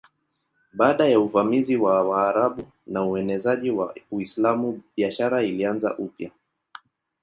[0.73, 6.31] Baada ya uvamizi wa Waarabu na uenezaji wa Uislamu biashara ilianza upya.